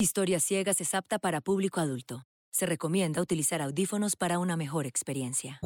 Historias 0.00 0.42
Ciegas 0.42 0.80
es 0.80 0.92
apta 0.92 1.20
para 1.20 1.40
público 1.40 1.78
adulto. 1.78 2.24
Se 2.50 2.66
recomienda 2.66 3.22
utilizar 3.22 3.62
audífonos 3.62 4.16
para 4.16 4.40
una 4.40 4.56
mejor 4.56 4.86
experiencia. 4.86 5.60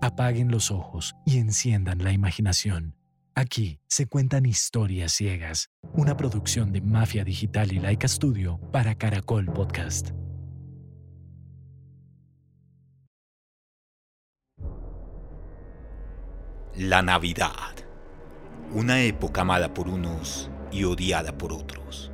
Apaguen 0.00 0.52
los 0.52 0.70
ojos 0.70 1.16
y 1.26 1.38
enciendan 1.38 2.04
la 2.04 2.12
imaginación. 2.12 2.94
Aquí 3.34 3.80
se 3.88 4.06
cuentan 4.06 4.46
historias 4.46 5.10
ciegas, 5.10 5.70
una 5.94 6.16
producción 6.16 6.70
de 6.70 6.80
Mafia 6.80 7.24
Digital 7.24 7.72
y 7.72 7.80
Laika 7.80 8.06
Studio 8.06 8.60
para 8.70 8.94
Caracol 8.94 9.46
Podcast. 9.46 10.10
La 16.76 17.02
Navidad. 17.02 17.83
Una 18.72 19.02
época 19.02 19.42
amada 19.42 19.72
por 19.72 19.88
unos 19.88 20.50
y 20.72 20.84
odiada 20.84 21.36
por 21.38 21.52
otros, 21.52 22.10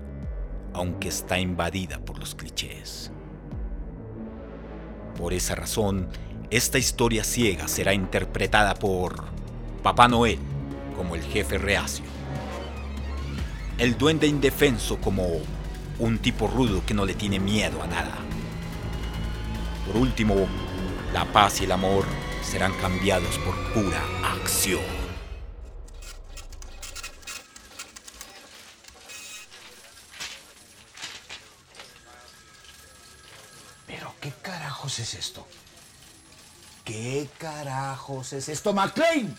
aunque 0.75 1.09
está 1.09 1.39
invadida 1.39 1.99
por 1.99 2.19
los 2.19 2.35
clichés. 2.35 3.11
Por 5.17 5.33
esa 5.33 5.55
razón, 5.55 6.09
esta 6.51 6.79
historia 6.79 7.25
ciega 7.25 7.69
será 7.69 7.95
interpretada 7.95 8.75
por 8.75 9.25
Papá 9.83 10.09
Noel 10.09 10.39
como 10.97 11.15
el 11.15 11.23
jefe 11.23 11.59
reacio, 11.59 12.05
el 13.79 13.97
duende 13.97 14.27
indefenso 14.27 15.01
como 15.01 15.27
un 15.99 16.19
tipo 16.19 16.47
rudo 16.47 16.83
que 16.85 16.93
no 16.93 17.05
le 17.05 17.15
tiene 17.15 17.39
miedo 17.39 17.83
a 17.83 17.87
nada. 17.87 18.19
Por 19.87 19.97
último, 19.97 20.35
la 21.13 21.25
paz 21.25 21.61
y 21.61 21.65
el 21.65 21.73
amor 21.73 22.05
serán 22.43 22.73
cambiados 22.75 23.39
por 23.39 23.55
pura 23.73 24.03
acción. 24.23 24.81
¿Pero 33.87 34.15
qué 34.21 34.33
es 34.99 35.15
esto? 35.15 35.47
¿Qué 36.85 37.29
carajos 37.39 38.33
es 38.33 38.49
esto, 38.49 38.73
McLean? 38.73 39.37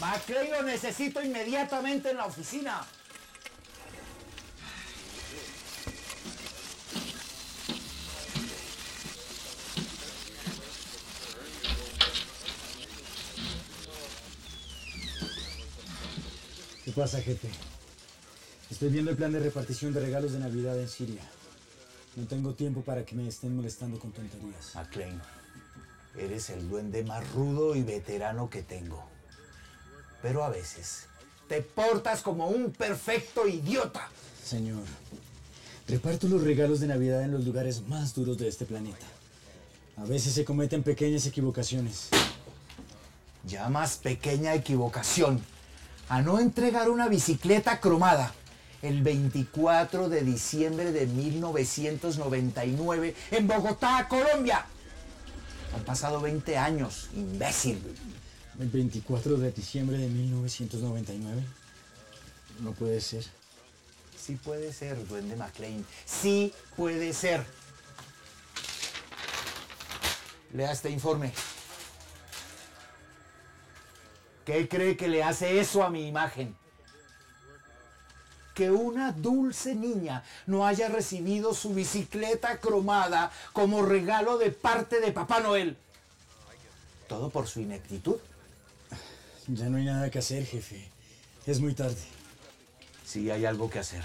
McLean 0.00 0.50
lo 0.50 0.62
necesito 0.62 1.22
inmediatamente 1.22 2.10
en 2.10 2.16
la 2.16 2.26
oficina. 2.26 2.84
¿Qué 16.84 16.92
pasa, 16.92 17.20
jefe? 17.20 17.48
Estoy 18.70 18.88
viendo 18.88 19.10
el 19.10 19.16
plan 19.16 19.32
de 19.32 19.38
repartición 19.38 19.92
de 19.92 20.00
regalos 20.00 20.32
de 20.32 20.40
Navidad 20.40 20.80
en 20.80 20.88
Siria. 20.88 21.22
No 22.16 22.26
tengo 22.26 22.54
tiempo 22.54 22.82
para 22.82 23.04
que 23.04 23.14
me 23.14 23.28
estén 23.28 23.54
molestando 23.54 23.98
con 23.98 24.10
tonterías. 24.12 24.74
McLean, 24.74 25.22
eres 26.16 26.50
el 26.50 26.68
duende 26.68 27.04
más 27.04 27.28
rudo 27.32 27.76
y 27.76 27.82
veterano 27.82 28.50
que 28.50 28.62
tengo. 28.62 29.04
Pero 30.22 30.44
a 30.44 30.50
veces 30.50 31.06
te 31.48 31.62
portas 31.62 32.22
como 32.22 32.48
un 32.48 32.72
perfecto 32.72 33.46
idiota. 33.46 34.08
Señor, 34.44 34.82
reparto 35.86 36.28
los 36.28 36.42
regalos 36.42 36.80
de 36.80 36.88
Navidad 36.88 37.22
en 37.22 37.32
los 37.32 37.44
lugares 37.44 37.82
más 37.88 38.14
duros 38.14 38.38
de 38.38 38.48
este 38.48 38.66
planeta. 38.66 39.06
A 39.96 40.04
veces 40.04 40.32
se 40.32 40.44
cometen 40.44 40.82
pequeñas 40.82 41.26
equivocaciones. 41.26 42.08
Llamas 43.46 43.96
pequeña 43.96 44.54
equivocación 44.54 45.42
a 46.08 46.22
no 46.22 46.40
entregar 46.40 46.90
una 46.90 47.08
bicicleta 47.08 47.80
cromada 47.80 48.34
el 48.82 49.02
24 49.02 50.08
de 50.08 50.22
diciembre 50.22 50.92
de 50.92 51.06
1999 51.06 53.14
en 53.30 53.46
Bogotá, 53.46 54.06
Colombia. 54.08 54.64
Han 55.74 55.84
pasado 55.84 56.20
20 56.20 56.56
años, 56.56 57.08
imbécil. 57.14 57.80
El 58.58 58.68
24 58.68 59.36
de 59.36 59.52
diciembre 59.52 59.98
de 59.98 60.08
1999. 60.08 61.42
No 62.60 62.72
puede 62.72 63.00
ser. 63.00 63.24
Sí 64.18 64.36
puede 64.36 64.72
ser, 64.72 65.06
Duende 65.06 65.36
McLean. 65.36 65.84
Sí 66.04 66.52
puede 66.76 67.12
ser. 67.12 67.44
Lea 70.52 70.72
este 70.72 70.90
informe. 70.90 71.32
¿Qué 74.44 74.68
cree 74.68 74.96
que 74.96 75.08
le 75.08 75.22
hace 75.22 75.60
eso 75.60 75.84
a 75.84 75.90
mi 75.90 76.08
imagen? 76.08 76.56
Que 78.54 78.70
una 78.70 79.12
dulce 79.12 79.74
niña 79.74 80.24
no 80.46 80.66
haya 80.66 80.88
recibido 80.88 81.54
su 81.54 81.72
bicicleta 81.74 82.58
cromada 82.58 83.30
como 83.52 83.82
regalo 83.82 84.38
de 84.38 84.50
parte 84.50 85.00
de 85.00 85.12
Papá 85.12 85.40
Noel. 85.40 85.76
Todo 87.08 87.30
por 87.30 87.46
su 87.48 87.60
ineptitud. 87.60 88.16
Ya 89.46 89.68
no 89.68 89.78
hay 89.78 89.84
nada 89.84 90.10
que 90.10 90.18
hacer, 90.18 90.44
jefe. 90.46 90.88
Es 91.46 91.60
muy 91.60 91.74
tarde. 91.74 92.02
Sí 93.04 93.30
hay 93.30 93.44
algo 93.44 93.68
que 93.70 93.80
hacer. 93.80 94.04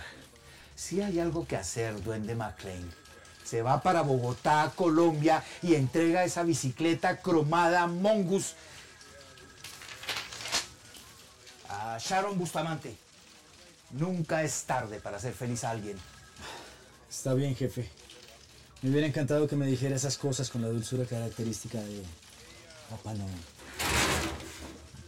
Sí 0.75 1.01
hay 1.01 1.19
algo 1.19 1.45
que 1.45 1.55
hacer, 1.55 2.01
Duende 2.03 2.35
McLean. 2.35 2.91
Se 3.43 3.61
va 3.61 3.81
para 3.81 4.01
Bogotá, 4.01 4.71
Colombia, 4.75 5.43
y 5.61 5.75
entrega 5.75 6.23
esa 6.23 6.41
bicicleta 6.41 7.21
cromada 7.21 7.85
Mongus 7.85 8.55
a 11.69 11.97
Sharon 11.99 12.39
Bustamante. 12.39 12.97
Nunca 13.97 14.43
es 14.43 14.63
tarde 14.63 14.99
para 14.99 15.17
hacer 15.17 15.33
feliz 15.33 15.63
a 15.63 15.69
alguien. 15.69 15.97
Está 17.09 17.33
bien, 17.33 17.55
jefe. 17.55 17.89
Me 18.81 18.89
hubiera 18.89 19.07
encantado 19.07 19.47
que 19.47 19.55
me 19.55 19.65
dijera 19.65 19.95
esas 19.95 20.17
cosas 20.17 20.49
con 20.49 20.61
la 20.61 20.67
dulzura 20.67 21.05
característica 21.05 21.79
de 21.79 22.03
Papá 22.89 23.13
Noel. 23.13 23.31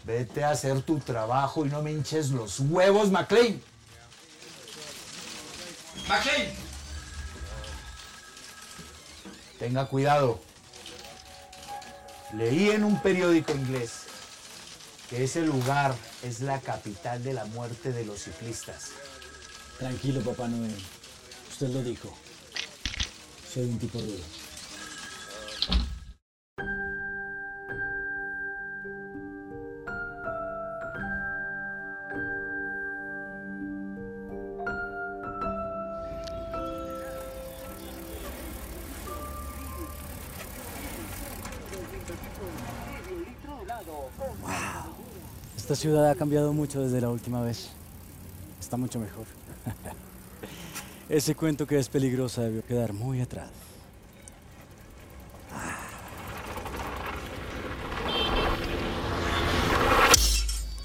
Vete 0.05 0.41
a 0.45 0.51
hacer 0.51 0.81
tu 0.83 0.99
trabajo 0.99 1.65
y 1.65 1.69
no 1.69 1.81
me 1.81 1.91
hinches 1.91 2.29
los 2.29 2.61
huevos, 2.61 3.11
McLean. 3.11 3.61
McLean. 6.07 6.53
Tenga 9.59 9.85
cuidado. 9.87 10.39
Leí 12.33 12.69
en 12.69 12.85
un 12.85 13.01
periódico 13.01 13.51
inglés 13.51 14.03
que 15.09 15.25
ese 15.25 15.41
lugar 15.41 15.93
es 16.23 16.41
la 16.41 16.59
capital 16.59 17.23
de 17.23 17.33
la 17.33 17.45
muerte 17.45 17.91
de 17.91 18.05
los 18.05 18.23
ciclistas. 18.23 18.91
Tranquilo, 19.77 20.21
Papá 20.21 20.47
Noel. 20.47 20.75
Usted 21.49 21.69
lo 21.69 21.83
dijo. 21.83 22.13
Soy 23.53 23.63
un 23.63 23.79
tipo 23.79 23.99
duro. 23.99 24.23
Esta 45.67 45.75
ciudad 45.75 46.09
ha 46.09 46.15
cambiado 46.15 46.53
mucho 46.53 46.81
desde 46.81 47.01
la 47.01 47.09
última 47.09 47.41
vez. 47.41 47.71
Está 48.57 48.77
mucho 48.77 48.99
mejor. 48.99 49.25
Ese 51.09 51.35
cuento 51.35 51.67
que 51.67 51.77
es 51.77 51.89
peligrosa 51.89 52.43
debió 52.43 52.63
quedar 52.63 52.93
muy 52.93 53.19
atrás. 53.19 53.49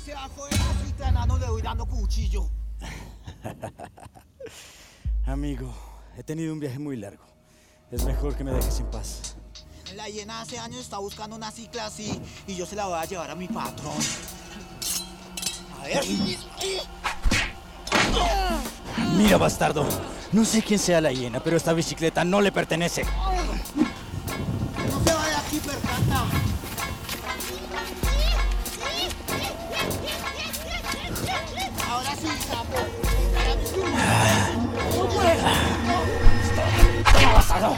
Se 0.04 0.14
bajó 0.14 0.48
el 0.48 0.54
africano, 0.54 1.38
le 1.38 1.46
voy 1.46 1.62
dando 1.62 1.86
cuchillo. 1.86 2.50
Amigo, 5.26 5.72
he 6.18 6.24
tenido 6.24 6.52
un 6.52 6.58
viaje 6.58 6.80
muy 6.80 6.96
largo. 6.96 7.22
Es 7.92 8.04
mejor 8.04 8.34
que 8.34 8.42
me 8.42 8.50
dejes 8.50 8.80
en 8.80 8.86
paz. 8.90 9.36
La 9.94 10.08
hiena 10.08 10.40
hace 10.40 10.58
años 10.58 10.80
está 10.80 10.98
buscando 10.98 11.36
una 11.36 11.52
cicla 11.52 11.86
así 11.86 12.20
y 12.48 12.56
yo 12.56 12.66
se 12.66 12.74
la 12.74 12.86
voy 12.86 12.98
a 12.98 13.04
llevar 13.04 13.30
a 13.30 13.36
mi 13.36 13.46
patrón. 13.46 13.94
Mira, 19.16 19.36
bastardo. 19.36 19.86
No 20.32 20.44
sé 20.44 20.62
quién 20.62 20.78
sea 20.78 21.00
la 21.00 21.12
hiena, 21.12 21.40
pero 21.40 21.56
esta 21.56 21.72
bicicleta 21.72 22.24
no 22.24 22.40
le 22.40 22.52
pertenece. 22.52 23.04
No 23.04 23.10
se 25.04 25.14
vaya 25.14 25.38
aquí, 25.38 25.58
percanta. 25.58 26.24
Ahora 31.88 32.16
sí, 32.16 32.28
sapo. 32.48 32.76
bastardo! 37.32 37.76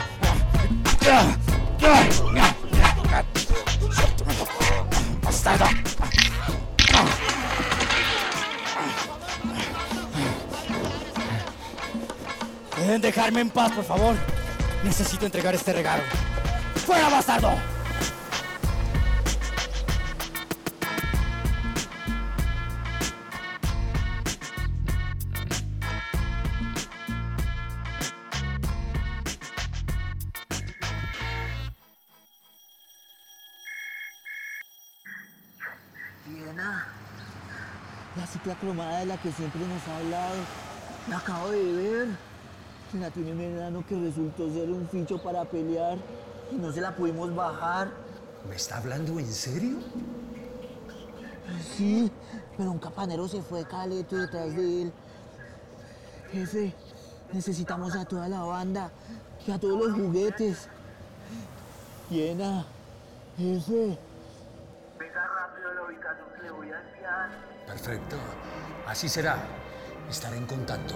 ¡Bastardo! 1.80 2.23
¿Pueden 12.94 13.12
dejarme 13.12 13.40
en 13.40 13.50
paz, 13.50 13.72
por 13.72 13.82
favor? 13.82 14.14
Necesito 14.84 15.26
entregar 15.26 15.52
este 15.52 15.72
regalo. 15.72 16.04
¡Fuera, 16.86 17.08
bastardo! 17.08 17.50
Diana, 36.26 36.86
la 38.14 38.26
cicla 38.28 38.54
cromada 38.54 39.00
de 39.00 39.06
la 39.06 39.16
que 39.16 39.32
siempre 39.32 39.62
nos 39.62 39.88
ha 39.88 39.96
hablado, 39.96 40.36
la 41.08 41.18
acabo 41.18 41.50
de 41.50 41.72
ver. 41.72 42.33
La 43.00 43.10
tiene 43.10 43.32
un 43.32 43.40
enano 43.40 43.84
que 43.88 43.98
resultó 43.98 44.48
ser 44.52 44.70
un 44.70 44.88
ficho 44.88 45.20
para 45.20 45.44
pelear 45.44 45.98
y 46.52 46.54
no 46.54 46.70
se 46.70 46.80
la 46.80 46.94
pudimos 46.94 47.34
bajar. 47.34 47.90
¿Me 48.48 48.54
está 48.54 48.76
hablando 48.76 49.18
en 49.18 49.26
serio? 49.26 49.78
Sí, 51.76 52.10
pero 52.56 52.70
un 52.70 52.78
capanero 52.78 53.26
se 53.26 53.42
fue 53.42 53.66
caleto 53.66 54.16
detrás 54.16 54.54
de 54.54 54.82
él. 54.82 54.92
Jefe, 56.30 56.72
necesitamos 57.32 57.96
a 57.96 58.04
toda 58.04 58.28
la 58.28 58.42
banda 58.42 58.92
y 59.44 59.50
a 59.50 59.58
todos 59.58 59.88
los 59.88 59.92
juguetes. 59.92 60.68
Llena, 62.10 62.64
jefe. 63.36 63.98
Venga 65.00 65.26
rápido 65.26 65.74
la 65.74 65.82
ubicación 65.82 66.26
que 66.36 66.42
le 66.44 66.50
voy 66.52 66.70
a 66.70 66.80
enviar. 66.80 67.30
Perfecto. 67.66 68.16
Así 68.86 69.08
será. 69.08 69.36
Estaré 70.08 70.36
en 70.36 70.46
contacto. 70.46 70.94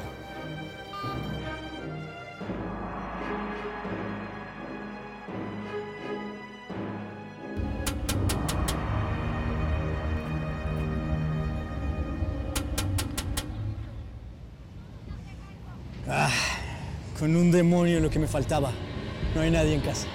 Con 17.19 17.37
un 17.37 17.51
demonio 17.51 18.01
lo 18.01 18.09
que 18.09 18.19
me 18.19 18.27
faltaba. 18.27 18.73
No 19.35 19.43
hay 19.43 19.51
nadie 19.51 19.75
en 19.75 19.81
casa. 19.83 20.07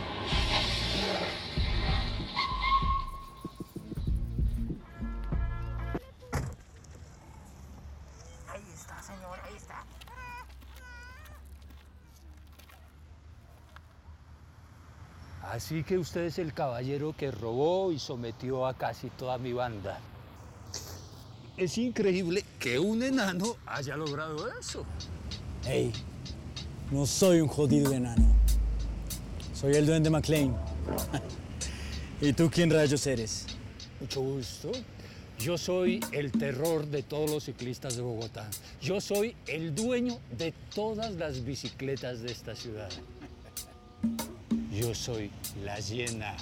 Ahí 8.47 8.63
está, 8.73 9.03
señor, 9.03 9.37
ahí 9.43 9.55
está. 9.55 9.83
Así 15.43 15.83
que 15.83 15.99
usted 15.99 16.21
es 16.21 16.39
el 16.39 16.53
caballero 16.53 17.13
que 17.15 17.29
robó 17.29 17.91
y 17.91 17.99
sometió 17.99 18.65
a 18.65 18.73
casi 18.73 19.09
toda 19.09 19.37
mi 19.37 19.53
banda. 19.53 19.99
Es 21.55 21.77
increíble 21.77 22.43
que 22.57 22.79
un 22.79 23.03
enano 23.03 23.57
haya 23.67 23.95
logrado 23.95 24.51
eso. 24.59 24.83
Hey, 25.65 25.93
no 26.91 27.05
soy 27.05 27.39
un 27.39 27.47
jodido 27.47 27.93
enano. 27.93 28.25
Soy 29.53 29.75
el 29.75 29.85
duende 29.85 30.09
McLean. 30.09 30.53
¿Y 32.21 32.33
tú 32.33 32.49
quién 32.51 32.69
rayos 32.69 33.07
eres? 33.07 33.45
Mucho 34.01 34.19
gusto. 34.19 34.71
Yo 35.39 35.57
soy 35.57 36.01
el 36.11 36.33
terror 36.33 36.85
de 36.85 37.01
todos 37.01 37.31
los 37.31 37.45
ciclistas 37.45 37.95
de 37.95 38.01
Bogotá. 38.01 38.49
Yo 38.81 38.99
soy 38.99 39.37
el 39.47 39.73
dueño 39.73 40.19
de 40.37 40.53
todas 40.75 41.13
las 41.13 41.45
bicicletas 41.45 42.21
de 42.21 42.33
esta 42.33 42.57
ciudad. 42.57 42.89
Yo 44.69 44.93
soy 44.93 45.31
la 45.63 45.79
llena. 45.79 46.35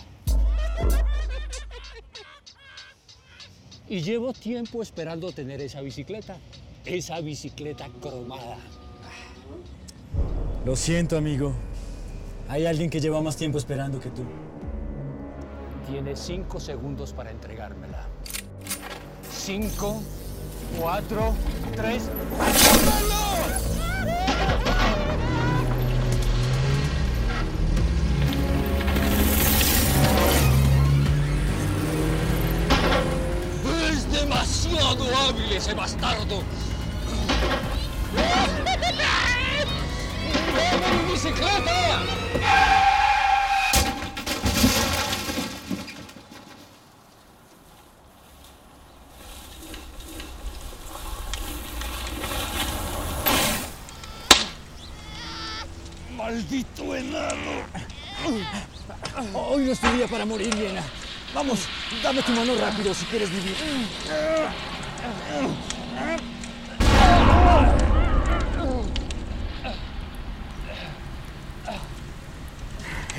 Y 3.88 4.02
llevo 4.02 4.34
tiempo 4.34 4.82
esperando 4.82 5.32
tener 5.32 5.62
esa 5.62 5.82
bicicleta. 5.82 6.38
Esa 6.86 7.22
bicicleta 7.22 7.88
cromada. 8.02 8.58
Lo 10.66 10.76
siento, 10.76 11.18
amigo. 11.18 11.54
Hay 12.48 12.66
alguien 12.66 12.90
que 12.90 13.00
lleva 13.00 13.22
más 13.22 13.36
tiempo 13.38 13.58
esperando 13.58 14.00
que 14.00 14.10
tú. 14.10 14.24
Tiene 15.90 16.16
cinco 16.16 16.60
segundos 16.60 17.14
para 17.14 17.32
entregármela. 17.32 18.06
Cinco, 19.32 20.02
cuatro, 20.80 21.34
tres. 21.76 22.10
¡Es 33.92 34.12
demasiado 34.12 35.06
hábil 35.16 35.52
ese 35.54 35.74
bastardo! 35.74 36.44
Bicicleta! 41.22 42.00
¡Maldito 56.16 56.96
enano! 56.96 57.32
Hoy 59.34 59.66
no 59.66 59.72
es 59.72 59.80
tu 59.80 59.92
día 59.92 60.08
para 60.08 60.26
morir, 60.26 60.56
Viena. 60.56 60.84
Vamos, 61.36 61.60
dame 62.02 62.24
tu 62.24 62.32
mano 62.32 62.56
rápido 62.56 62.94
si 62.94 63.06
quieres 63.06 63.30
vivir. 63.30 63.56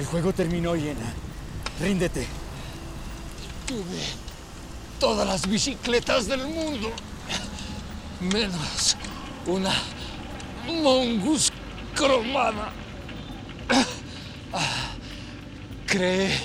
El 0.02 0.08
juego 0.08 0.32
terminó, 0.32 0.72
Viena. 0.72 1.14
Ríndete. 1.80 2.26
Tuve 3.68 4.02
todas 4.98 5.24
las 5.24 5.46
bicicletas 5.46 6.26
del 6.26 6.44
mundo, 6.44 6.90
menos 8.20 8.96
una 9.46 9.72
mongus 10.66 11.52
cromada. 11.94 12.72
Creé 15.86 16.36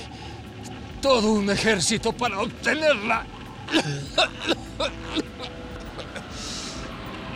todo 1.02 1.32
un 1.32 1.50
ejército 1.50 2.14
para 2.14 2.40
obtenerla. 2.42 3.26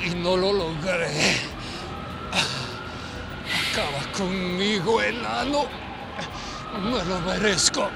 Y 0.05 0.09
no 0.17 0.37
lo 0.37 0.53
logré. 0.53 1.37
Acaba 3.71 4.03
conmigo, 4.15 5.01
enano. 5.01 5.80
Me 6.79 7.03
lo 7.05 7.19
merezco. 7.21 7.89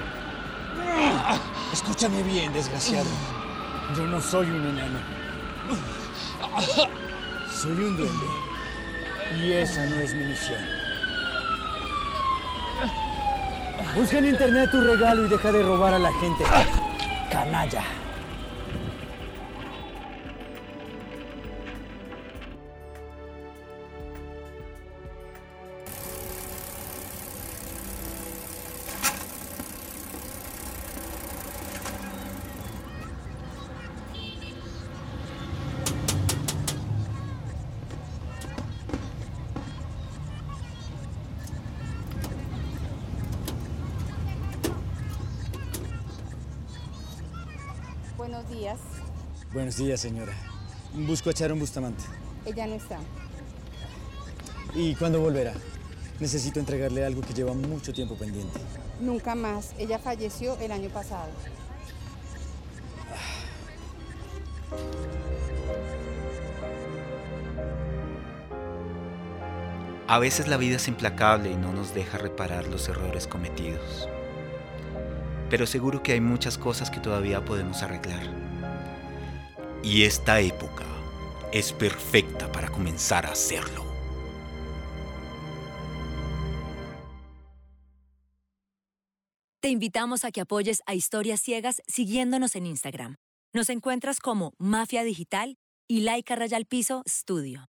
Escúchame 1.72 2.22
bien, 2.22 2.52
desgraciado. 2.52 3.08
Yo 3.96 4.04
no 4.06 4.20
soy 4.20 4.50
un 4.50 4.66
enano. 4.66 4.98
Soy 7.50 7.72
un 7.72 7.96
duende. 7.96 8.26
Y 9.42 9.52
esa 9.52 9.84
no 9.86 9.96
es 9.96 10.14
mi 10.14 10.24
misión. 10.24 10.60
Busca 13.94 14.18
en 14.18 14.26
internet 14.26 14.70
tu 14.70 14.80
regalo 14.80 15.26
y 15.26 15.28
deja 15.28 15.50
de 15.52 15.62
robar 15.62 15.94
a 15.94 15.98
la 15.98 16.12
gente. 16.14 16.44
Canalla. 17.30 17.82
Buenos 48.28 48.50
días. 48.50 48.78
Buenos 49.52 49.76
días, 49.76 50.00
señora. 50.00 50.32
Busco 50.92 51.30
a 51.30 51.32
Sharon 51.32 51.60
Bustamante. 51.60 52.02
Ella 52.44 52.66
no 52.66 52.74
está. 52.74 52.98
¿Y 54.74 54.96
cuándo 54.96 55.20
volverá? 55.20 55.54
Necesito 56.18 56.58
entregarle 56.58 57.04
algo 57.04 57.20
que 57.20 57.32
lleva 57.32 57.54
mucho 57.54 57.92
tiempo 57.92 58.16
pendiente. 58.16 58.58
Nunca 58.98 59.36
más. 59.36 59.74
Ella 59.78 60.00
falleció 60.00 60.58
el 60.58 60.72
año 60.72 60.88
pasado. 60.88 61.30
A 70.08 70.18
veces 70.18 70.48
la 70.48 70.56
vida 70.56 70.76
es 70.76 70.88
implacable 70.88 71.52
y 71.52 71.56
no 71.56 71.72
nos 71.72 71.94
deja 71.94 72.18
reparar 72.18 72.66
los 72.66 72.88
errores 72.88 73.28
cometidos. 73.28 74.08
Pero 75.50 75.66
seguro 75.66 76.02
que 76.02 76.12
hay 76.12 76.20
muchas 76.20 76.58
cosas 76.58 76.90
que 76.90 77.00
todavía 77.00 77.44
podemos 77.44 77.82
arreglar. 77.82 78.26
Y 79.82 80.02
esta 80.02 80.40
época 80.40 80.84
es 81.52 81.72
perfecta 81.72 82.50
para 82.50 82.68
comenzar 82.68 83.26
a 83.26 83.32
hacerlo. 83.32 83.84
Te 89.60 89.70
invitamos 89.70 90.24
a 90.24 90.30
que 90.30 90.42
apoyes 90.42 90.80
a 90.86 90.94
Historias 90.94 91.40
Ciegas 91.40 91.82
siguiéndonos 91.88 92.54
en 92.54 92.66
Instagram. 92.66 93.16
Nos 93.52 93.68
encuentras 93.68 94.20
como 94.20 94.52
Mafia 94.58 95.02
Digital 95.02 95.56
y 95.88 96.02
Laika 96.02 96.36
Rayal 96.36 96.66
Piso 96.66 97.02
Studio. 97.08 97.66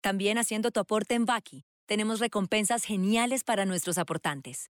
También 0.00 0.38
haciendo 0.38 0.70
tu 0.70 0.80
aporte 0.80 1.14
en 1.14 1.24
Baki, 1.24 1.64
tenemos 1.86 2.20
recompensas 2.20 2.84
geniales 2.84 3.44
para 3.44 3.66
nuestros 3.66 3.98
aportantes. 3.98 4.70